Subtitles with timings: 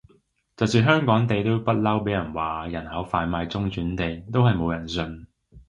[0.57, 5.27] 就算香港地都不嬲畀人話係人口販賣中轉地，都係冇人信